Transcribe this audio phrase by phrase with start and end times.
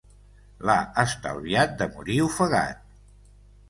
[0.69, 2.85] L'ha estalviat de morir ofegat.